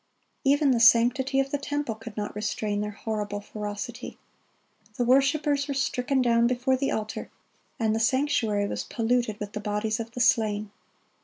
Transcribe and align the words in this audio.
Even 0.43 0.71
the 0.71 0.79
sanctity 0.79 1.39
of 1.39 1.51
the 1.51 1.59
temple 1.59 1.93
could 1.93 2.17
not 2.17 2.35
restrain 2.35 2.81
their 2.81 2.89
horrible 2.89 3.39
ferocity. 3.39 4.17
The 4.95 5.03
worshipers 5.05 5.67
were 5.67 5.75
stricken 5.75 6.23
down 6.23 6.47
before 6.47 6.75
the 6.75 6.89
altar, 6.89 7.29
and 7.79 7.93
the 7.95 7.99
sanctuary 7.99 8.65
was 8.67 8.83
polluted 8.83 9.39
with 9.39 9.53
the 9.53 9.59
bodies 9.59 9.99
of 9.99 10.13
the 10.13 10.19
slain. 10.19 10.71